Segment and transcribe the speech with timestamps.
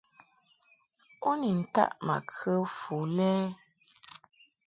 [1.29, 3.45] U ni taʼ ma kə fu lɛ ɛ?